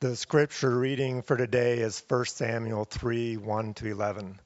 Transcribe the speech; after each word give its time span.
The 0.00 0.14
scripture 0.14 0.78
reading 0.78 1.22
for 1.22 1.36
today 1.36 1.80
is 1.80 2.04
1 2.06 2.26
Samuel 2.26 2.84
3 2.84 3.36
1 3.36 3.74
to 3.74 3.88
11. 3.88 4.38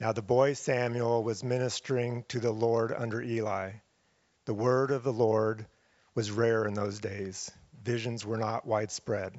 Now 0.00 0.10
the 0.10 0.20
boy 0.20 0.54
Samuel 0.54 1.22
was 1.22 1.44
ministering 1.44 2.24
to 2.24 2.40
the 2.40 2.50
Lord 2.50 2.90
under 2.90 3.22
Eli. 3.22 3.70
The 4.46 4.54
word 4.54 4.90
of 4.90 5.04
the 5.04 5.12
Lord 5.12 5.64
was 6.16 6.32
rare 6.32 6.64
in 6.64 6.74
those 6.74 6.98
days, 6.98 7.52
visions 7.84 8.26
were 8.26 8.36
not 8.36 8.66
widespread. 8.66 9.36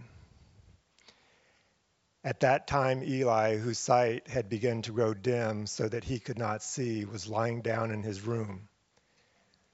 At 2.23 2.39
that 2.39 2.65
time, 2.65 3.03
Eli, 3.03 3.57
whose 3.57 3.77
sight 3.77 4.29
had 4.29 4.47
begun 4.47 4.81
to 4.83 4.93
grow 4.93 5.13
dim 5.13 5.67
so 5.67 5.89
that 5.89 6.05
he 6.05 6.21
could 6.21 6.39
not 6.39 6.63
see, 6.63 7.03
was 7.03 7.27
lying 7.27 7.61
down 7.61 7.91
in 7.91 8.03
his 8.03 8.21
room. 8.21 8.69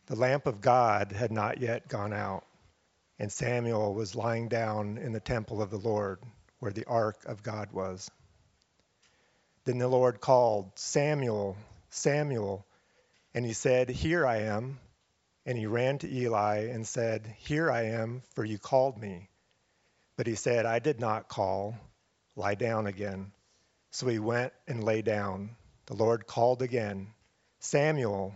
The 0.07 0.15
lamp 0.15 0.47
of 0.47 0.59
God 0.59 1.11
had 1.11 1.31
not 1.31 1.59
yet 1.59 1.87
gone 1.87 2.13
out 2.13 2.46
and 3.19 3.31
Samuel 3.31 3.93
was 3.93 4.15
lying 4.15 4.47
down 4.47 4.97
in 4.97 5.11
the 5.11 5.19
temple 5.19 5.61
of 5.61 5.69
the 5.69 5.77
Lord, 5.77 6.19
where 6.59 6.71
the 6.71 6.85
ark 6.85 7.17
of 7.25 7.43
God 7.43 7.71
was. 7.71 8.09
Then 9.65 9.79
the 9.79 9.87
Lord 9.87 10.21
called, 10.21 10.71
Samuel, 10.75 11.57
Samuel. 11.89 12.65
And 13.33 13.45
he 13.45 13.53
said, 13.53 13.89
Here 13.89 14.25
I 14.25 14.41
am. 14.43 14.79
And 15.45 15.57
he 15.57 15.65
ran 15.65 15.97
to 15.99 16.11
Eli 16.11 16.67
and 16.67 16.87
said, 16.87 17.35
Here 17.39 17.71
I 17.71 17.87
am, 17.87 18.21
for 18.35 18.45
you 18.45 18.57
called 18.57 18.97
me. 18.97 19.29
But 20.15 20.27
he 20.27 20.35
said, 20.35 20.65
I 20.65 20.79
did 20.79 20.99
not 20.99 21.27
call. 21.27 21.75
Lie 22.35 22.55
down 22.55 22.87
again. 22.87 23.31
So 23.91 24.07
he 24.07 24.19
went 24.19 24.53
and 24.67 24.83
lay 24.83 25.01
down. 25.01 25.55
The 25.87 25.95
Lord 25.95 26.27
called 26.27 26.61
again, 26.61 27.07
Samuel, 27.59 28.35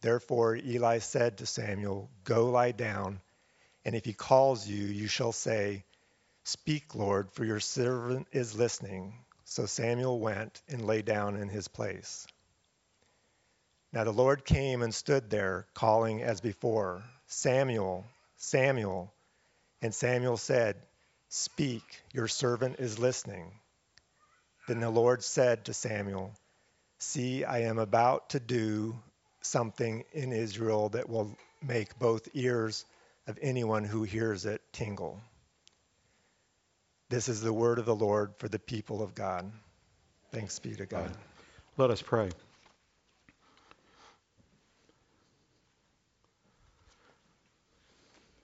Therefore 0.00 0.56
Eli 0.56 0.98
said 0.98 1.38
to 1.38 1.46
Samuel, 1.46 2.08
Go 2.24 2.50
lie 2.50 2.72
down, 2.72 3.20
and 3.84 3.94
if 3.94 4.04
he 4.04 4.12
calls 4.12 4.66
you, 4.66 4.84
you 4.84 5.08
shall 5.08 5.32
say, 5.32 5.84
Speak, 6.44 6.94
Lord, 6.94 7.30
for 7.32 7.44
your 7.44 7.60
servant 7.60 8.28
is 8.32 8.56
listening. 8.56 9.14
So 9.44 9.66
Samuel 9.66 10.20
went 10.20 10.62
and 10.68 10.86
lay 10.86 11.02
down 11.02 11.36
in 11.36 11.48
his 11.48 11.68
place. 11.68 12.26
Now 13.92 14.04
the 14.04 14.12
Lord 14.12 14.44
came 14.44 14.82
and 14.82 14.94
stood 14.94 15.30
there, 15.30 15.66
calling 15.74 16.22
as 16.22 16.40
before, 16.40 17.02
Samuel, 17.26 18.04
Samuel. 18.36 19.12
And 19.82 19.94
Samuel 19.94 20.36
said, 20.36 20.76
Speak, 21.28 21.82
your 22.12 22.28
servant 22.28 22.76
is 22.78 22.98
listening. 22.98 23.50
Then 24.66 24.80
the 24.80 24.90
Lord 24.90 25.22
said 25.22 25.64
to 25.64 25.74
Samuel, 25.74 26.32
See, 26.98 27.44
I 27.44 27.60
am 27.60 27.78
about 27.78 28.30
to 28.30 28.40
do 28.40 28.98
something 29.40 30.04
in 30.12 30.32
Israel 30.32 30.88
that 30.90 31.08
will 31.08 31.36
make 31.66 31.98
both 31.98 32.28
ears 32.34 32.84
of 33.26 33.38
anyone 33.42 33.84
who 33.84 34.02
hears 34.02 34.46
it 34.46 34.62
tingle. 34.72 35.20
This 37.08 37.28
is 37.28 37.40
the 37.40 37.52
word 37.52 37.78
of 37.78 37.86
the 37.86 37.94
Lord 37.94 38.34
for 38.38 38.48
the 38.48 38.58
people 38.58 39.02
of 39.02 39.14
God. 39.14 39.50
Thanks 40.30 40.58
be 40.58 40.74
to 40.74 40.86
God. 40.86 41.10
Let 41.76 41.90
us 41.90 42.02
pray. 42.02 42.30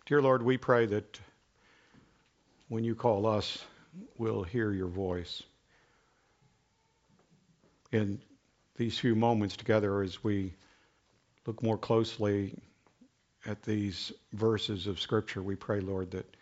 Dear 0.06 0.22
Lord, 0.22 0.42
we 0.42 0.58
pray 0.58 0.86
that 0.86 1.18
when 2.68 2.84
you 2.84 2.94
call 2.94 3.26
us, 3.26 3.64
we'll 4.18 4.42
hear 4.42 4.70
your 4.70 4.88
voice. 4.88 5.42
In 7.92 8.20
these 8.76 8.98
few 8.98 9.14
moments 9.14 9.56
together, 9.56 10.02
as 10.02 10.22
we 10.22 10.52
look 11.46 11.62
more 11.62 11.78
closely 11.78 12.54
at 13.46 13.62
these 13.62 14.12
verses 14.32 14.86
of 14.86 15.00
Scripture, 15.00 15.42
we 15.42 15.54
pray, 15.54 15.80
Lord, 15.80 16.10
that 16.12 16.36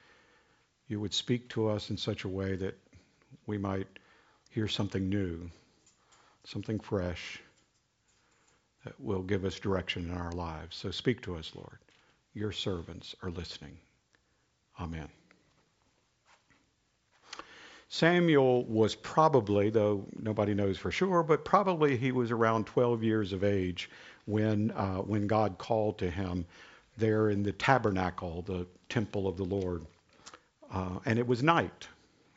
you 0.88 1.00
would 1.00 1.14
speak 1.14 1.48
to 1.50 1.68
us 1.68 1.90
in 1.90 1.96
such 1.96 2.24
a 2.24 2.28
way 2.28 2.54
that 2.56 2.78
we 3.46 3.58
might 3.58 3.88
hear 4.50 4.68
something 4.68 5.08
new, 5.08 5.50
something 6.44 6.78
fresh 6.78 7.40
that 8.84 8.98
will 9.00 9.22
give 9.22 9.44
us 9.44 9.58
direction 9.58 10.08
in 10.10 10.16
our 10.16 10.32
lives. 10.32 10.76
So 10.76 10.90
speak 10.90 11.22
to 11.22 11.36
us, 11.36 11.52
Lord. 11.54 11.78
Your 12.34 12.52
servants 12.52 13.14
are 13.22 13.30
listening. 13.30 13.78
Amen. 14.80 15.08
Samuel 17.88 18.64
was 18.64 18.94
probably, 18.94 19.68
though 19.68 20.06
nobody 20.18 20.54
knows 20.54 20.78
for 20.78 20.90
sure, 20.90 21.22
but 21.22 21.44
probably 21.44 21.96
he 21.96 22.10
was 22.10 22.30
around 22.30 22.66
12 22.66 23.02
years 23.02 23.32
of 23.34 23.44
age 23.44 23.90
when, 24.26 24.70
uh, 24.72 24.98
when 24.98 25.26
God 25.26 25.58
called 25.58 25.98
to 25.98 26.10
him 26.10 26.46
there 26.96 27.30
in 27.30 27.42
the 27.42 27.52
tabernacle, 27.52 28.42
the 28.42 28.66
temple 28.88 29.26
of 29.26 29.36
the 29.36 29.44
Lord. 29.44 29.86
Uh, 30.70 30.98
and 31.04 31.18
it 31.18 31.26
was 31.26 31.42
night. 31.42 31.88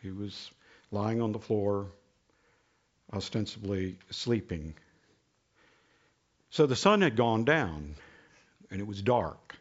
He 0.01 0.11
was 0.11 0.51
lying 0.91 1.21
on 1.21 1.31
the 1.31 1.39
floor, 1.39 1.87
ostensibly 3.13 3.97
sleeping. 4.09 4.73
So 6.49 6.65
the 6.65 6.75
sun 6.75 7.01
had 7.01 7.15
gone 7.15 7.43
down, 7.43 7.95
and 8.71 8.79
it 8.79 8.87
was 8.87 9.01
dark, 9.01 9.55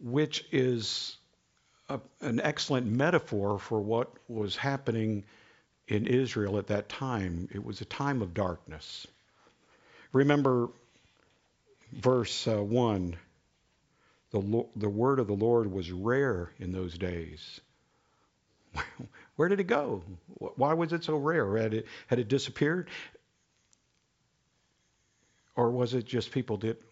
which 0.00 0.44
is 0.52 1.16
a, 1.88 2.00
an 2.20 2.40
excellent 2.40 2.86
metaphor 2.86 3.58
for 3.58 3.80
what 3.80 4.10
was 4.28 4.56
happening 4.56 5.24
in 5.88 6.06
Israel 6.06 6.58
at 6.58 6.66
that 6.68 6.88
time. 6.88 7.48
It 7.52 7.64
was 7.64 7.80
a 7.80 7.84
time 7.84 8.22
of 8.22 8.34
darkness. 8.34 9.06
Remember 10.12 10.68
verse 11.92 12.46
uh, 12.48 12.62
1 12.62 13.16
the, 14.30 14.66
the 14.76 14.88
word 14.88 15.18
of 15.18 15.26
the 15.26 15.34
Lord 15.34 15.70
was 15.70 15.90
rare 15.90 16.50
in 16.58 16.72
those 16.72 16.96
days. 16.98 17.60
Where 19.36 19.48
did 19.48 19.60
it 19.60 19.64
go? 19.64 20.02
Why 20.34 20.74
was 20.74 20.92
it 20.92 21.04
so 21.04 21.16
rare? 21.16 21.56
Had 21.56 21.74
it, 21.74 21.86
had 22.06 22.18
it 22.18 22.28
disappeared? 22.28 22.88
Or 25.54 25.70
was 25.70 25.94
it 25.94 26.04
just 26.04 26.32
people 26.32 26.58
that 26.58 26.82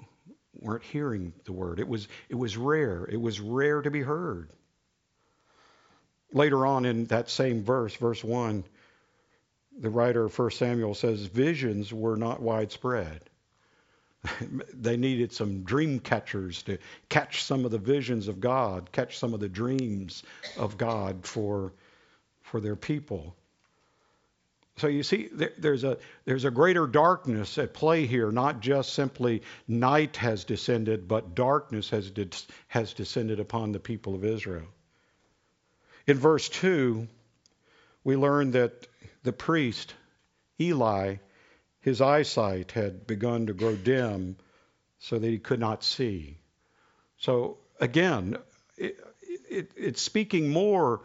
weren't 0.58 0.84
hearing 0.84 1.32
the 1.44 1.52
word? 1.52 1.80
It 1.80 1.88
was, 1.88 2.08
it 2.28 2.36
was 2.36 2.56
rare. 2.56 3.04
It 3.04 3.20
was 3.20 3.40
rare 3.40 3.82
to 3.82 3.90
be 3.90 4.00
heard. 4.00 4.50
Later 6.32 6.64
on 6.64 6.84
in 6.84 7.06
that 7.06 7.28
same 7.28 7.62
verse, 7.62 7.94
verse 7.96 8.24
1, 8.24 8.64
the 9.78 9.90
writer 9.90 10.24
of 10.24 10.38
1 10.38 10.50
Samuel 10.52 10.94
says, 10.94 11.26
Visions 11.26 11.92
were 11.92 12.16
not 12.16 12.40
widespread. 12.40 13.20
they 14.74 14.96
needed 14.96 15.32
some 15.32 15.62
dream 15.62 15.98
catchers 15.98 16.62
to 16.64 16.78
catch 17.08 17.42
some 17.42 17.64
of 17.64 17.70
the 17.70 17.78
visions 17.78 18.28
of 18.28 18.40
God, 18.40 18.90
catch 18.92 19.18
some 19.18 19.34
of 19.34 19.40
the 19.40 19.48
dreams 19.48 20.22
of 20.56 20.78
God 20.78 21.26
for, 21.26 21.72
for 22.42 22.60
their 22.60 22.76
people. 22.76 23.34
So 24.76 24.88
you 24.88 25.04
see, 25.04 25.28
there, 25.30 25.52
there's 25.56 25.84
a 25.84 25.98
there's 26.24 26.44
a 26.44 26.50
greater 26.50 26.86
darkness 26.88 27.58
at 27.58 27.74
play 27.74 28.06
here. 28.06 28.32
Not 28.32 28.60
just 28.60 28.92
simply 28.92 29.42
night 29.68 30.16
has 30.16 30.44
descended, 30.44 31.06
but 31.06 31.36
darkness 31.36 31.90
has 31.90 32.10
de- 32.10 32.28
has 32.66 32.92
descended 32.92 33.38
upon 33.38 33.70
the 33.70 33.78
people 33.78 34.16
of 34.16 34.24
Israel. 34.24 34.66
In 36.08 36.18
verse 36.18 36.48
two, 36.48 37.06
we 38.02 38.16
learn 38.16 38.50
that 38.52 38.88
the 39.22 39.32
priest 39.32 39.94
Eli 40.60 41.16
his 41.84 42.00
eyesight 42.00 42.72
had 42.72 43.06
begun 43.06 43.46
to 43.46 43.52
grow 43.52 43.76
dim 43.76 44.36
so 45.00 45.18
that 45.18 45.28
he 45.28 45.38
could 45.38 45.60
not 45.60 45.84
see. 45.84 46.38
So 47.18 47.58
again, 47.78 48.38
it, 48.78 48.98
it, 49.50 49.70
it's 49.76 50.00
speaking 50.00 50.48
more 50.48 51.02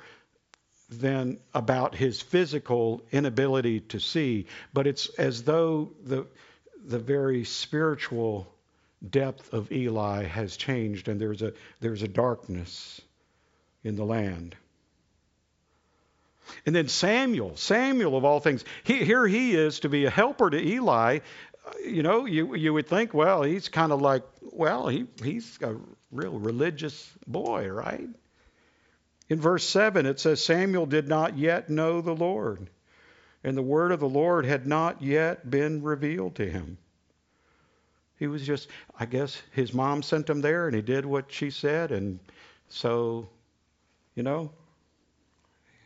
than 0.89 1.37
about 1.53 1.95
his 1.95 2.21
physical 2.21 3.01
inability 3.11 3.81
to 3.81 3.99
see, 3.99 4.47
but 4.73 4.87
it's 4.87 5.09
as 5.15 5.43
though 5.43 5.91
the, 6.01 6.25
the 6.85 6.97
very 6.97 7.43
spiritual 7.43 8.47
depth 9.07 9.53
of 9.53 9.73
Eli 9.73 10.23
has 10.23 10.55
changed 10.55 11.09
and 11.09 11.19
there's 11.19 11.41
a, 11.41 11.51
there's 11.81 12.03
a 12.03 12.07
darkness 12.07 13.01
in 13.83 13.97
the 13.97 14.05
land. 14.05 14.55
And 16.65 16.75
then 16.75 16.87
Samuel, 16.87 17.55
Samuel 17.55 18.17
of 18.17 18.25
all 18.25 18.39
things, 18.39 18.63
he, 18.83 19.03
here 19.03 19.27
he 19.27 19.55
is 19.55 19.81
to 19.81 19.89
be 19.89 20.05
a 20.05 20.09
helper 20.09 20.49
to 20.49 20.57
Eli. 20.57 21.19
Uh, 21.65 21.71
you 21.85 22.03
know, 22.03 22.25
you, 22.25 22.55
you 22.55 22.73
would 22.73 22.87
think, 22.87 23.13
well, 23.13 23.43
he's 23.43 23.69
kind 23.69 23.91
of 23.91 24.01
like, 24.01 24.23
well, 24.41 24.87
he, 24.87 25.05
he's 25.23 25.57
a 25.61 25.75
real 26.11 26.39
religious 26.39 27.09
boy, 27.27 27.67
right? 27.67 28.07
In 29.29 29.39
verse 29.39 29.63
7, 29.67 30.05
it 30.05 30.19
says, 30.19 30.43
Samuel 30.43 30.87
did 30.87 31.07
not 31.07 31.37
yet 31.37 31.69
know 31.69 32.01
the 32.01 32.15
Lord, 32.15 32.69
and 33.43 33.55
the 33.55 33.61
word 33.61 33.91
of 33.91 33.99
the 33.99 34.09
Lord 34.09 34.45
had 34.45 34.65
not 34.65 35.01
yet 35.01 35.49
been 35.49 35.83
revealed 35.83 36.35
to 36.35 36.49
him. 36.49 36.77
He 38.19 38.27
was 38.27 38.45
just, 38.45 38.67
I 38.99 39.05
guess 39.05 39.41
his 39.51 39.73
mom 39.73 40.03
sent 40.03 40.29
him 40.29 40.41
there 40.41 40.67
and 40.67 40.75
he 40.75 40.81
did 40.81 41.05
what 41.05 41.31
she 41.31 41.51
said. 41.51 41.91
And 41.91 42.19
so, 42.67 43.29
you 44.13 44.23
know, 44.23 44.51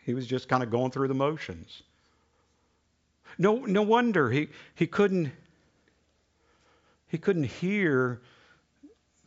he 0.05 0.13
was 0.13 0.27
just 0.27 0.47
kind 0.47 0.63
of 0.63 0.69
going 0.69 0.91
through 0.91 1.07
the 1.07 1.13
motions. 1.13 1.83
No, 3.37 3.57
no 3.57 3.81
wonder 3.81 4.29
he, 4.29 4.49
he 4.75 4.87
couldn't 4.87 5.31
he 7.07 7.17
couldn't 7.19 7.43
hear 7.43 8.21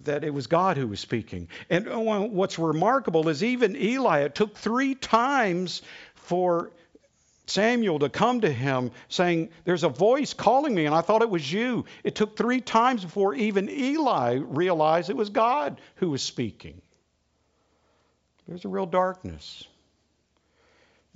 that 0.01 0.25
it 0.25 0.35
was 0.35 0.49
God 0.49 0.77
who 0.77 0.89
was 0.89 1.01
speaking. 1.01 1.49
And 1.71 1.87
oh, 1.89 2.23
what's 2.23 2.59
remarkable 2.59 3.29
is 3.29 3.45
even 3.45 3.77
Eli, 3.77 4.21
it 4.21 4.35
took 4.35 4.57
three 4.57 4.95
times 4.95 5.83
for 6.15 6.73
Samuel 7.47 8.01
to 8.01 8.09
come 8.09 8.41
to 8.41 8.51
him 8.51 8.91
saying, 9.09 9.51
There's 9.65 9.85
a 9.85 9.89
voice 9.89 10.35
calling 10.35 10.75
me, 10.75 10.87
and 10.87 10.95
I 10.95 11.01
thought 11.01 11.23
it 11.23 11.31
was 11.31 11.51
you. 11.51 11.85
It 12.03 12.17
took 12.17 12.37
three 12.37 12.61
times 12.61 13.05
before 13.05 13.35
even 13.35 13.71
Eli 13.71 14.35
realized 14.35 15.09
it 15.09 15.17
was 15.17 15.31
God 15.31 15.81
who 15.97 16.11
was 16.11 16.23
speaking. 16.23 16.83
There's 18.49 18.65
a 18.65 18.69
real 18.69 18.87
darkness. 18.87 19.65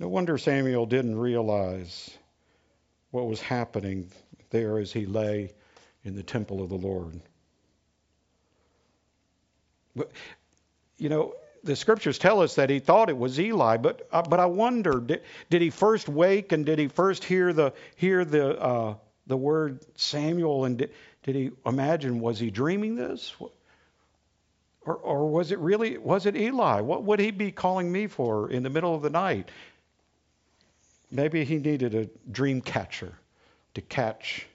No 0.01 0.07
wonder 0.07 0.39
Samuel 0.39 0.87
didn't 0.87 1.15
realize 1.15 2.09
what 3.11 3.27
was 3.27 3.39
happening 3.39 4.09
there 4.49 4.79
as 4.79 4.91
he 4.91 5.05
lay 5.05 5.53
in 6.03 6.15
the 6.15 6.23
temple 6.23 6.63
of 6.63 6.69
the 6.69 6.75
Lord. 6.75 7.21
But, 9.95 10.11
you 10.97 11.09
know, 11.09 11.35
the 11.63 11.75
scriptures 11.75 12.17
tell 12.17 12.41
us 12.41 12.55
that 12.55 12.71
he 12.71 12.79
thought 12.79 13.09
it 13.09 13.17
was 13.17 13.39
Eli, 13.39 13.77
but 13.77 14.07
uh, 14.11 14.23
but 14.23 14.39
I 14.39 14.47
wonder 14.47 14.99
did, 14.99 15.21
did 15.51 15.61
he 15.61 15.69
first 15.69 16.09
wake 16.09 16.51
and 16.51 16.65
did 16.65 16.79
he 16.79 16.87
first 16.87 17.23
hear 17.23 17.53
the 17.53 17.71
hear 17.95 18.25
the 18.25 18.59
uh, 18.59 18.95
the 19.27 19.37
word 19.37 19.85
Samuel 19.99 20.65
and 20.65 20.79
did, 20.79 20.91
did 21.21 21.35
he 21.35 21.51
imagine 21.63 22.21
was 22.21 22.39
he 22.39 22.49
dreaming 22.49 22.95
this? 22.95 23.35
Or, 24.83 24.95
or 24.95 25.29
was 25.29 25.51
it 25.51 25.59
really 25.59 25.99
was 25.99 26.25
it 26.25 26.35
Eli? 26.35 26.81
What 26.81 27.03
would 27.03 27.19
he 27.19 27.29
be 27.29 27.51
calling 27.51 27.91
me 27.91 28.07
for 28.07 28.49
in 28.49 28.63
the 28.63 28.71
middle 28.71 28.95
of 28.95 29.03
the 29.03 29.11
night? 29.11 29.51
Maybe 31.11 31.43
he 31.43 31.57
needed 31.57 31.93
a 31.93 32.09
dream 32.31 32.61
catcher 32.61 33.13
to 33.73 33.81
catch 33.81 34.47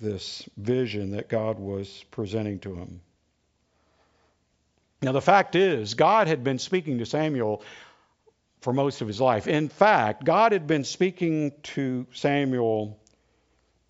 this 0.00 0.48
vision 0.56 1.10
that 1.12 1.28
God 1.28 1.58
was 1.58 2.04
presenting 2.10 2.58
to 2.60 2.74
him. 2.74 3.00
Now, 5.02 5.12
the 5.12 5.20
fact 5.20 5.56
is, 5.56 5.94
God 5.94 6.26
had 6.26 6.42
been 6.42 6.58
speaking 6.58 6.98
to 6.98 7.06
Samuel 7.06 7.62
for 8.60 8.72
most 8.72 9.00
of 9.00 9.08
his 9.08 9.20
life. 9.20 9.46
In 9.46 9.68
fact, 9.68 10.24
God 10.24 10.52
had 10.52 10.66
been 10.66 10.84
speaking 10.84 11.52
to 11.62 12.06
Samuel 12.12 12.98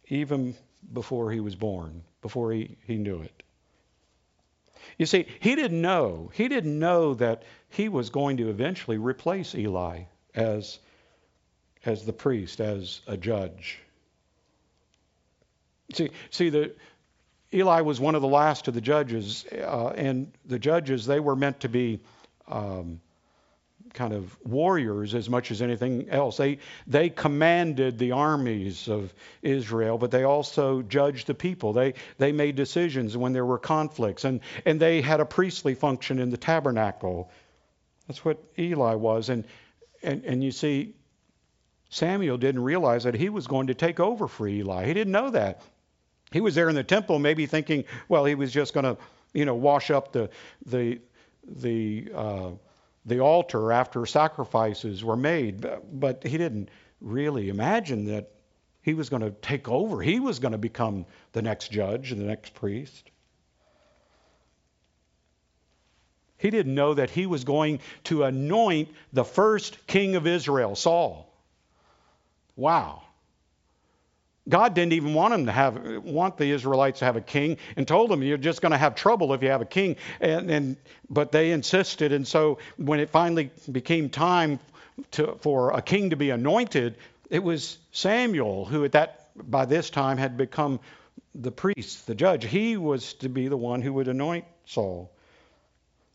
even 0.09 0.55
before 0.93 1.31
he 1.31 1.41
was 1.41 1.55
born, 1.55 2.03
before 2.23 2.53
he, 2.53 2.77
he 2.87 2.97
knew 2.97 3.23
it. 3.23 3.43
You 4.99 5.07
see, 5.07 5.27
he 5.41 5.55
didn't 5.55 5.81
know. 5.81 6.31
He 6.35 6.49
didn't 6.49 6.79
know 6.79 7.15
that 7.15 7.45
he 7.69 7.89
was 7.89 8.11
going 8.11 8.37
to 8.39 8.51
eventually 8.51 8.99
replace 8.99 9.55
Eli 9.55 10.03
as, 10.35 10.79
as 11.85 12.05
the 12.05 12.13
priest, 12.13 12.61
as 12.61 13.01
a 13.07 13.17
judge. 13.17 13.79
See, 15.95 16.11
see 16.31 16.51
the, 16.51 16.73
Eli 17.53 17.81
was 17.81 17.99
one 17.99 18.15
of 18.15 18.23
the 18.23 18.29
last 18.29 18.69
of 18.69 18.75
the 18.75 18.81
judges, 18.81 19.45
uh, 19.53 19.89
and 19.89 20.33
the 20.47 20.59
judges, 20.59 21.07
they 21.07 21.21
were 21.21 21.35
meant 21.35 21.61
to 21.61 21.69
be 21.69 22.01
um, 22.47 23.01
kind 23.93 24.13
of 24.13 24.37
warriors 24.45 25.15
as 25.15 25.29
much 25.29 25.51
as 25.51 25.63
anything 25.63 26.09
else. 26.11 26.37
They, 26.37 26.59
they 26.87 27.11
commanded 27.11 27.99
the 27.99 28.13
armies 28.13 28.89
of 28.89 29.13
Israel, 29.43 29.99
but 29.99 30.11
they 30.11 30.23
also 30.23 30.83
judged 30.83 31.27
the 31.27 31.35
people. 31.35 31.73
They, 31.73 31.95
they 32.19 32.33
made 32.33 32.55
decisions 32.55 33.17
when 33.17 33.33
there 33.33 33.45
were 33.45 33.59
conflicts, 33.59 34.25
and, 34.25 34.41
and 34.65 34.79
they 34.79 35.01
had 35.01 35.21
a 35.21 35.25
priestly 35.25 35.75
function 35.75 36.19
in 36.19 36.31
the 36.31 36.37
tabernacle. 36.37 37.31
That's 38.07 38.25
what 38.25 38.39
Eli 38.59 38.95
was. 38.95 39.29
And, 39.29 39.45
and, 40.03 40.25
and 40.25 40.45
you 40.45 40.53
see, 40.53 40.95
Samuel 41.91 42.39
didn't 42.39 42.63
realize 42.63 43.05
that 43.05 43.15
he 43.15 43.29
was 43.29 43.49
going 43.49 43.67
to 43.67 43.75
take 43.75 44.01
over 44.01 44.29
for 44.29 44.47
Eli. 44.47 44.87
He 44.87 44.95
didn't 44.95 45.13
know 45.13 45.31
that. 45.31 45.61
He 46.33 46.41
was 46.41 46.55
there 46.55 46.69
in 46.69 46.77
the 46.77 46.85
temple, 46.85 47.19
maybe 47.19 47.47
thinking, 47.47 47.85
well, 48.09 48.25
he 48.25 48.37
was 48.37 48.53
just 48.53 48.73
going 48.73 48.85
to, 48.85 48.97
you 49.35 49.45
know, 49.45 49.57
wash 49.57 49.91
up 49.91 50.13
the 50.13 50.31
the 50.67 51.01
the 51.45 52.09
uh, 52.15 52.51
the 53.07 53.21
altar 53.21 53.73
after 53.73 54.07
sacrifices 54.07 55.03
were 55.03 55.17
made, 55.17 55.67
but 55.93 56.23
he 56.25 56.39
didn't 56.39 56.69
really 57.01 57.49
imagine 57.49 58.05
that 58.07 58.31
he 58.83 58.95
was 58.95 59.09
going 59.09 59.23
to 59.23 59.31
take 59.31 59.69
over. 59.69 60.01
He 60.01 60.21
was 60.21 60.39
going 60.39 60.53
to 60.53 60.59
become 60.59 61.07
the 61.33 61.43
next 61.43 61.73
judge 61.73 62.13
and 62.13 62.21
the 62.21 62.27
next 62.27 62.55
priest. 62.55 63.11
He 66.39 66.51
didn't 66.51 66.75
know 66.75 66.95
that 66.95 67.11
he 67.11 67.27
was 67.27 67.45
going 67.45 67.81
to 68.05 68.23
anoint 68.25 68.89
the 69.13 69.25
first 69.25 69.87
king 69.87 70.15
of 70.15 70.27
Israel, 70.27 70.77
Saul. 70.77 71.30
Wow. 72.57 73.03
God 74.49 74.75
didn't 74.75 74.95
even 74.95 75.15
want 75.15 75.35
him 75.35 75.47
to 75.47 75.53
have 75.53 76.03
want 76.03 76.37
the 76.37 76.51
Israelites 76.51 77.01
to 77.01 77.05
have 77.05 77.17
a 77.17 77.21
king, 77.21 77.59
and 77.77 77.87
told 77.87 78.11
them 78.11 78.23
you're 78.23 78.39
just 78.39 78.61
going 78.63 78.73
to 78.73 78.79
have 78.79 78.95
trouble 78.95 79.33
if 79.33 79.43
you 79.43 79.51
have 79.51 79.61
a 79.61 79.67
king. 79.67 79.97
And, 80.21 80.51
and 80.51 80.77
but 81.09 81.31
they 81.31 81.53
insisted, 81.53 82.13
and 82.13 82.27
so 82.27 82.59
when 82.77 83.01
it 83.01 83.11
finally 83.11 83.51
became 83.71 84.09
time 84.09 84.59
to, 85.13 85.37
for 85.41 85.71
a 85.71 85.83
king 85.83 86.11
to 86.11 86.17
be 86.17 86.31
anointed, 86.31 86.97
it 87.29 87.43
was 87.43 87.79
Samuel 87.93 88.65
who, 88.65 88.85
at 88.85 88.93
that 88.93 89.31
by 89.37 89.67
this 89.67 89.91
time, 89.91 90.17
had 90.17 90.37
become 90.37 90.81
the 91.35 91.53
priest, 91.53 92.07
the 92.07 92.15
judge. 92.15 92.45
He 92.45 92.77
was 92.77 93.15
to 93.15 93.29
be 93.29 93.49
the 93.49 93.57
one 93.57 93.83
who 93.83 93.93
would 93.93 94.09
anoint 94.09 94.47
Saul. 94.65 95.13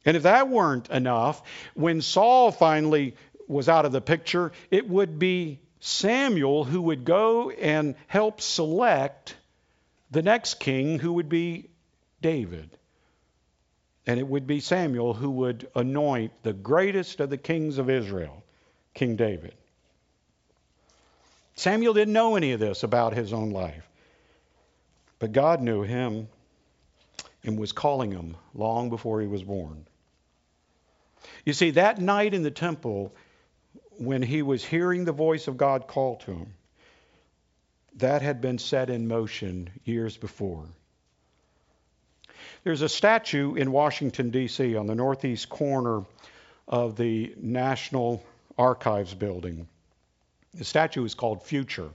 And 0.03 0.17
if 0.17 0.23
that 0.23 0.49
weren't 0.49 0.89
enough, 0.89 1.41
when 1.73 2.01
Saul 2.01 2.51
finally 2.51 3.15
was 3.47 3.69
out 3.69 3.85
of 3.85 3.91
the 3.91 4.01
picture, 4.01 4.51
it 4.69 4.87
would 4.89 5.17
be 5.17 5.59
Samuel 5.85 6.63
who 6.63 6.81
would 6.81 7.05
go 7.05 7.51
and 7.51 7.93
help 8.07 8.41
select 8.41 9.35
the 10.09 10.23
next 10.23 10.55
king, 10.55 10.97
who 10.97 11.13
would 11.13 11.29
be 11.29 11.69
David. 12.23 12.71
And 14.07 14.19
it 14.19 14.27
would 14.27 14.47
be 14.47 14.61
Samuel 14.61 15.13
who 15.13 15.29
would 15.29 15.69
anoint 15.75 16.31
the 16.41 16.53
greatest 16.53 17.19
of 17.19 17.29
the 17.29 17.37
kings 17.37 17.77
of 17.77 17.91
Israel, 17.91 18.43
King 18.95 19.15
David. 19.15 19.53
Samuel 21.53 21.93
didn't 21.93 22.15
know 22.15 22.35
any 22.35 22.53
of 22.53 22.59
this 22.59 22.81
about 22.81 23.13
his 23.13 23.31
own 23.31 23.51
life, 23.51 23.87
but 25.19 25.33
God 25.33 25.61
knew 25.61 25.83
him 25.83 26.29
and 27.43 27.59
was 27.59 27.73
calling 27.73 28.11
him 28.11 28.37
long 28.55 28.89
before 28.89 29.21
he 29.21 29.27
was 29.27 29.43
born. 29.43 29.85
You 31.45 31.53
see, 31.53 31.69
that 31.71 31.99
night 31.99 32.33
in 32.33 32.41
the 32.41 32.49
temple, 32.49 33.13
when 33.97 34.21
he 34.21 34.41
was 34.41 34.63
hearing 34.63 35.05
the 35.05 35.11
voice 35.11 35.47
of 35.47 35.57
God 35.57 35.87
call 35.87 36.17
to 36.17 36.31
him, 36.31 36.53
that 37.97 38.21
had 38.21 38.41
been 38.41 38.57
set 38.57 38.89
in 38.89 39.07
motion 39.07 39.69
years 39.85 40.17
before. 40.17 40.65
There's 42.63 42.81
a 42.81 42.89
statue 42.89 43.55
in 43.55 43.71
Washington, 43.71 44.31
D.C., 44.31 44.75
on 44.75 44.87
the 44.87 44.95
northeast 44.95 45.49
corner 45.49 46.03
of 46.67 46.97
the 46.97 47.33
National 47.37 48.23
Archives 48.57 49.13
building. 49.13 49.67
The 50.53 50.65
statue 50.65 51.05
is 51.05 51.13
called 51.13 51.43
Future. 51.43 51.89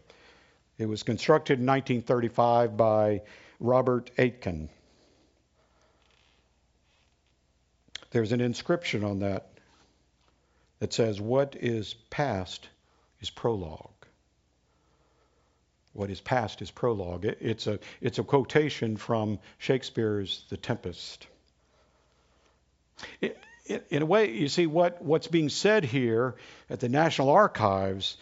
It 0.79 0.87
was 0.87 1.03
constructed 1.03 1.59
in 1.59 1.67
1935 1.67 2.77
by 2.77 3.23
Robert 3.59 4.11
Aitken. 4.17 4.71
There's 8.11 8.33
an 8.33 8.41
inscription 8.41 9.05
on 9.05 9.19
that 9.21 9.50
that 10.81 10.93
says, 10.93 11.21
What 11.21 11.57
is 11.59 11.95
past 12.11 12.69
is 13.21 13.31
prologue. 13.31 13.89
What 15.93 16.11
is 16.11 16.21
past 16.21 16.63
is 16.63 16.71
prologue. 16.71 17.25
it's, 17.25 17.67
a, 17.67 17.79
it's 18.01 18.19
a 18.19 18.25
quotation 18.25 18.97
from 18.97 19.39
Shakespeare's 19.59 20.45
The 20.49 20.57
Tempest. 20.57 21.27
It, 23.21 23.39
it, 23.67 23.87
in 23.91 24.03
a 24.03 24.07
way, 24.07 24.31
you 24.31 24.49
see, 24.49 24.67
what, 24.67 25.03
what's 25.03 25.27
being 25.27 25.49
said 25.49 25.85
here 25.85 26.37
at 26.69 26.81
the 26.81 26.89
National 26.89 27.31
Archives 27.31 28.17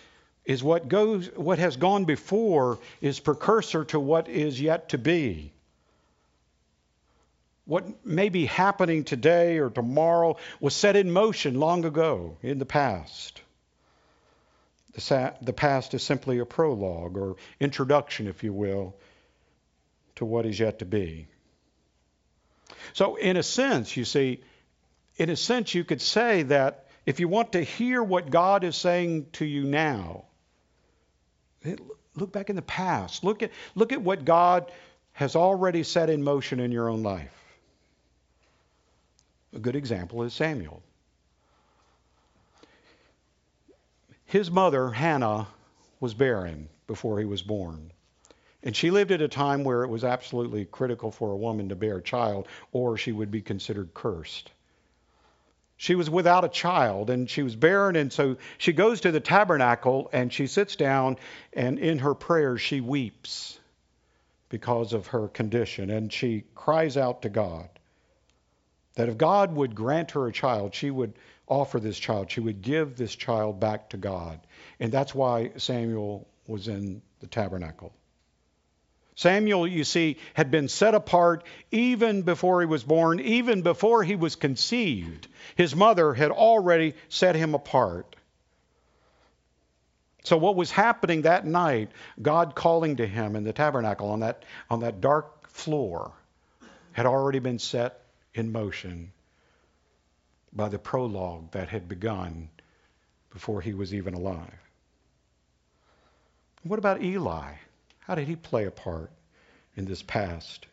is 0.45 0.63
what, 0.63 0.89
goes, 0.89 1.27
what 1.37 1.59
has 1.59 1.77
gone 1.77 2.05
before 2.05 2.79
is 3.01 3.21
precursor 3.21 3.85
to 3.87 4.01
what 4.01 4.29
is 4.29 4.61
yet 4.61 4.91
to 4.91 4.99
be 4.99 5.53
what 7.69 8.03
may 8.03 8.31
be 8.31 8.47
happening 8.47 9.05
today 9.05 9.59
or 9.59 9.69
tomorrow 9.69 10.39
was 10.59 10.75
set 10.75 10.97
in 10.97 11.11
motion 11.11 11.61
long 11.61 11.85
ago 11.85 12.39
in 12.43 12.59
the 12.59 12.65
past. 12.65 13.43
The, 14.95 15.35
the 15.43 15.53
past 15.53 15.93
is 15.93 16.03
simply 16.03 16.39
a 16.39 16.47
prologue 16.47 17.19
or 17.19 17.37
introduction, 17.61 18.27
if 18.27 18.43
you 18.43 18.55
will, 18.55 18.97
to 20.17 20.25
what 20.25 20.47
is 20.47 20.59
yet 20.59 20.79
to 20.79 20.87
be. 20.87 21.29
So, 22.95 23.17
in 23.17 23.37
a 23.37 23.43
sense, 23.43 23.95
you 23.99 24.07
see, 24.07 24.43
in 25.19 25.29
a 25.29 25.37
sense, 25.37 25.75
you 25.75 25.85
could 25.85 26.01
say 26.01 26.45
that 26.45 26.87
if 27.05 27.21
you 27.21 27.29
want 27.29 27.53
to 27.53 27.61
hear 27.61 28.03
what 28.03 28.31
God 28.31 28.65
is 28.65 28.77
saying 28.77 29.27
to 29.33 29.45
you 29.45 29.65
now, 29.65 30.25
eh, 31.67 31.77
look 32.15 32.33
back 32.33 32.49
in 32.49 32.57
the 32.57 32.63
past. 32.63 33.25
Look 33.25 33.43
at, 33.43 33.51
look 33.75 33.93
at 33.93 34.01
what 34.01 34.25
God 34.25 34.73
has 35.13 35.37
already 35.37 35.83
set 35.83 36.09
in 36.09 36.23
motion 36.23 36.61
in 36.61 36.73
your 36.73 36.89
own 36.89 37.03
life. 37.03 37.38
A 39.59 39.61
good 39.61 39.75
example 39.75 40.23
is 40.23 40.33
Samuel. 40.35 40.85
His 44.25 44.53
mother, 44.53 44.91
Hannah, 44.91 45.49
was 45.99 46.15
barren 46.15 46.69
before 46.87 47.19
he 47.19 47.25
was 47.25 47.43
born. 47.43 47.91
And 48.63 48.77
she 48.77 48.93
lived 48.93 49.11
at 49.11 49.21
a 49.21 49.27
time 49.27 49.65
where 49.65 49.83
it 49.83 49.89
was 49.89 50.05
absolutely 50.05 50.65
critical 50.65 51.11
for 51.11 51.33
a 51.33 51.37
woman 51.37 51.71
to 51.71 51.75
bear 51.75 51.97
a 51.97 52.03
child, 52.03 52.47
or 52.71 52.97
she 52.97 53.11
would 53.11 53.33
be 53.33 53.43
considered 53.43 53.95
cursed. 53.95 54.53
She 55.77 55.97
was 55.97 56.09
without 56.09 56.45
a 56.45 56.49
child 56.49 57.11
and 57.11 57.29
she 57.29 57.43
was 57.43 57.57
barren, 57.57 57.97
and 57.97 58.13
so 58.13 58.37
she 58.59 58.73
goes 58.73 59.01
to 59.01 59.11
the 59.11 59.19
tabernacle 59.19 60.09
and 60.13 60.33
she 60.33 60.47
sits 60.47 60.77
down, 60.77 61.17
and 61.53 61.81
in 61.81 61.99
her 61.99 62.15
prayers, 62.15 62.61
she 62.61 62.81
weeps 62.81 63.59
because 64.51 64.93
of 64.93 65.09
her 65.09 65.27
condition, 65.27 65.91
and 65.91 66.13
she 66.13 66.45
cries 66.55 66.97
out 66.97 67.23
to 67.23 67.29
God 67.29 67.69
that 68.99 69.09
if 69.09 69.17
God 69.17 69.55
would 69.55 69.77
grant 69.77 70.11
her 70.11 70.27
a 70.27 70.33
child, 70.33 70.75
she 70.75 70.91
would 70.91 71.13
offer 71.47 71.79
this 71.79 71.97
child. 71.97 72.33
She 72.33 72.41
would 72.41 72.63
give 72.63 72.97
this 72.97 73.15
child 73.15 73.61
back 73.61 73.91
to 73.91 73.97
God. 73.97 74.41
And 74.81 74.91
that's 74.91 75.15
why 75.15 75.53
Samuel 75.57 76.27
was 76.49 76.67
in 76.67 77.01
the 77.21 77.29
tabernacle. 77.29 77.93
Samuel, 79.15 79.69
you 79.69 79.85
see, 79.85 80.17
had 80.35 80.51
been 80.51 80.67
set 80.67 80.97
apart 80.97 81.45
even 81.71 82.23
before 82.23 82.59
he 82.59 82.67
was 82.67 82.83
born, 82.83 83.21
even 83.21 83.63
before 83.63 84.03
he 84.03 84.17
was 84.17 84.35
conceived. 84.35 85.29
His 85.55 85.77
mother 85.77 86.13
had 86.13 86.33
already 86.33 86.95
set 87.09 87.37
him 87.37 87.55
apart. 87.55 88.17
So 90.25 90.37
what 90.37 90.57
was 90.57 90.73
happening 90.73 91.23
that 91.23 91.47
night, 91.47 91.93
God 92.21 92.57
calling 92.57 92.97
to 92.97 93.07
him 93.07 93.37
in 93.37 93.45
the 93.45 93.53
tabernacle 93.53 94.11
on 94.11 94.21
that 94.21 94.45
on 94.69 94.81
that 94.81 95.01
dark 95.01 95.49
floor 95.51 96.11
had 96.95 97.07
already 97.07 97.39
been 97.39 97.61
set 97.61 98.03
in 98.39 98.53
motion 98.53 99.13
by 100.53 100.69
the 100.69 100.79
prologue 100.79 101.51
that 101.51 101.69
had 101.69 101.89
begun 101.89 102.49
before 103.31 103.61
he 103.61 103.75
was 103.75 103.93
even 103.93 104.15
alive. 104.15 104.61
What 106.63 106.79
about 106.79 107.03
Eli? 107.03 107.55
How 108.01 108.15
did 108.15 108.27
he 108.27 108.37
play 108.37 108.65
a 108.65 108.71
part 108.71 109.11
in 109.77 109.85
this 109.85 110.03
past? 110.03 110.67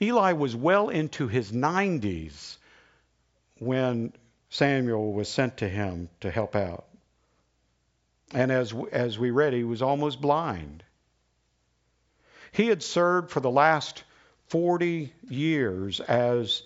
Eli 0.00 0.32
was 0.32 0.54
well 0.54 0.88
into 0.88 1.28
his 1.28 1.52
90s 1.52 2.58
when 3.58 4.12
Samuel 4.50 5.12
was 5.12 5.28
sent 5.28 5.58
to 5.58 5.68
him 5.68 6.08
to 6.20 6.30
help 6.30 6.54
out. 6.56 6.84
And 8.34 8.50
as, 8.50 8.74
as 8.90 9.18
we 9.18 9.30
read, 9.30 9.52
he 9.52 9.64
was 9.64 9.82
almost 9.82 10.20
blind. 10.20 10.82
He 12.50 12.66
had 12.66 12.82
served 12.82 13.30
for 13.30 13.40
the 13.40 13.50
last 13.50 14.04
40 14.52 15.10
years 15.30 16.00
as 16.00 16.62